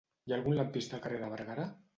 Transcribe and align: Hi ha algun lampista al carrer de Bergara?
Hi 0.23 0.31
ha 0.33 0.37
algun 0.37 0.57
lampista 0.59 0.99
al 0.99 1.05
carrer 1.05 1.23
de 1.27 1.31
Bergara? 1.37 1.73